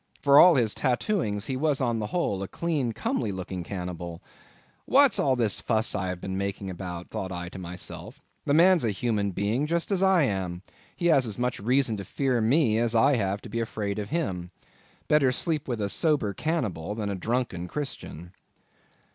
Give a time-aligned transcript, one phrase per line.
[0.19, 4.19] For all his tattooings he was on the whole a clean, comely looking cannibal.
[4.85, 8.89] What's all this fuss I have been making about, thought I to myself—the man's a
[8.89, 10.63] human being just as I am:
[10.95, 13.99] he has just as much reason to fear me, as I have to be afraid
[13.99, 14.49] of him.
[15.07, 18.31] Better sleep with a sober cannibal than a drunken Christian.